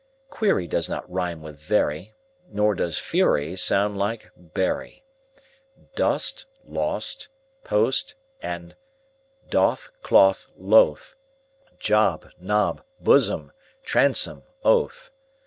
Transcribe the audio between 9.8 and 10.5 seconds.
cloth,